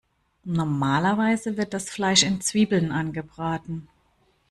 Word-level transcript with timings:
Normalerweise 0.45 1.57
wird 1.57 1.75
das 1.75 1.87
Fleisch 1.91 2.23
in 2.23 2.41
Zwiebeln 2.41 2.91
angebraten. 2.91 3.87